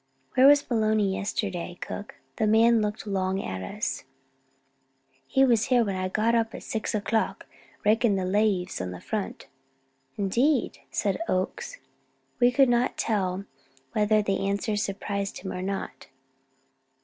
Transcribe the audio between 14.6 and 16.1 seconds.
surprised him, or not.